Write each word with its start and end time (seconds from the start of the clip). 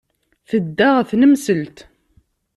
Tedda 0.49 0.87
ɣer 0.93 1.03
tnemselt. 1.09 1.77